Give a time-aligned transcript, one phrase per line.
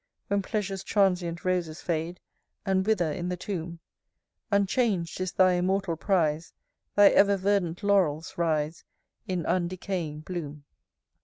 [0.29, 2.19] When Pleasure's transient roses fade,
[2.65, 3.77] And wither in the tomb,
[4.51, 6.51] Unchang'd is thy immortal prize;
[6.95, 8.83] Thy ever verdant laurels rise
[9.27, 10.63] In undecaying bloom.